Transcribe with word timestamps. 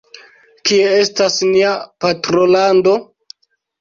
Kie 0.69 0.87
estas 1.01 1.37
nia 1.49 1.75
patrolando? 2.07 2.97